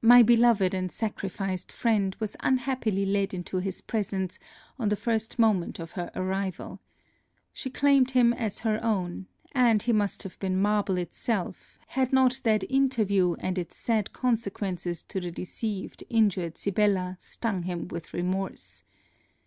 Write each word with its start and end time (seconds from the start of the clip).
My 0.00 0.22
beloved 0.22 0.72
and 0.72 0.90
sacrificed 0.90 1.70
friend 1.70 2.16
was 2.18 2.34
unhappily 2.40 3.04
led 3.04 3.34
into 3.34 3.58
his 3.58 3.82
presence 3.82 4.38
on 4.78 4.88
the 4.88 4.96
first 4.96 5.38
moment 5.38 5.78
of 5.78 5.92
her 5.92 6.10
arrival. 6.16 6.80
She 7.52 7.68
claimed 7.68 8.12
him 8.12 8.32
as 8.32 8.60
her 8.60 8.82
own; 8.82 9.26
and, 9.52 9.82
he 9.82 9.92
must 9.92 10.22
have 10.22 10.38
been 10.38 10.58
marble 10.62 10.96
itself, 10.96 11.78
had 11.88 12.10
not 12.10 12.40
that 12.44 12.64
interview 12.70 13.34
and 13.34 13.58
its 13.58 13.76
sad 13.76 14.14
consequences 14.14 15.02
to 15.02 15.20
the 15.20 15.30
deceived 15.30 16.04
injured 16.08 16.56
Sibella 16.56 17.18
stung 17.20 17.64
him 17.64 17.86
with 17.88 18.14
remorse. 18.14 18.82